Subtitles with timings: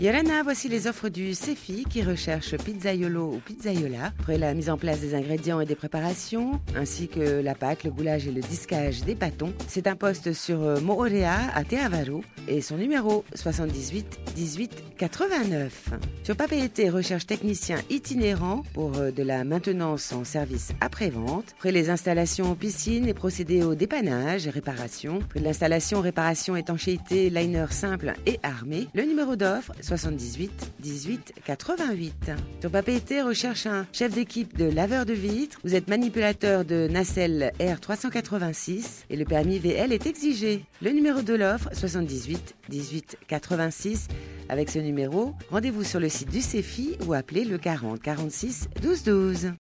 [0.00, 4.78] Yolana, voici les offres du CEFI qui recherche pizzaiolo ou pizzaiola pour la mise en
[4.78, 9.02] place des ingrédients et des préparations, ainsi que la pâte, le boulage et le disquage
[9.02, 9.52] des pâtons.
[9.68, 15.90] C'est un poste sur euh, Moorea à Teavaro et son numéro 78 18 89.
[16.22, 21.90] Sur Papeete, recherche technicien itinérant pour euh, de la maintenance en service après-vente, après les
[21.90, 28.40] installations piscines et procéder au dépannage et réparation, après l'installation, réparation, étanchéité, liner simple et
[28.42, 28.88] armé.
[28.94, 32.30] Le numéro d'offre 78 18 88.
[32.60, 35.58] Sur Papeete, recherche un chef d'équipe de laveur de vitres.
[35.64, 40.64] Vous êtes manipulateur de nacelle R386 et le permis VL est exigé.
[40.80, 44.06] Le numéro de l'offre 78 18 86.
[44.48, 49.02] Avec ce numéro, rendez-vous sur le site du CEFI ou appelez le 40 46 12
[49.02, 49.48] 12.